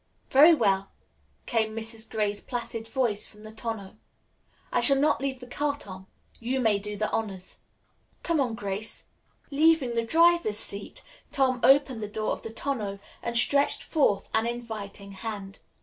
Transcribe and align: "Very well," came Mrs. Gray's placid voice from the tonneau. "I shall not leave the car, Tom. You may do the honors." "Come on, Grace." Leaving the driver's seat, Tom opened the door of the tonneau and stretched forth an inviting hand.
"Very 0.31 0.55
well," 0.55 0.89
came 1.45 1.75
Mrs. 1.75 2.09
Gray's 2.09 2.41
placid 2.41 2.87
voice 2.87 3.27
from 3.27 3.43
the 3.43 3.51
tonneau. 3.51 3.97
"I 4.71 4.81
shall 4.81 4.97
not 4.97 5.21
leave 5.21 5.39
the 5.39 5.45
car, 5.45 5.77
Tom. 5.77 6.07
You 6.39 6.59
may 6.59 6.79
do 6.79 6.97
the 6.97 7.11
honors." 7.11 7.57
"Come 8.23 8.39
on, 8.39 8.55
Grace." 8.55 9.05
Leaving 9.51 9.93
the 9.93 10.01
driver's 10.03 10.57
seat, 10.57 11.03
Tom 11.31 11.59
opened 11.61 12.01
the 12.01 12.07
door 12.07 12.31
of 12.31 12.41
the 12.41 12.49
tonneau 12.49 12.97
and 13.21 13.37
stretched 13.37 13.83
forth 13.83 14.27
an 14.33 14.47
inviting 14.47 15.11
hand. 15.11 15.59